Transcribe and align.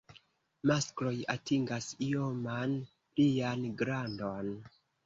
Maskloj 0.69 1.13
atingas 1.35 1.91
ioman 2.09 2.75
plian 2.89 3.71
grandon. 3.85 4.55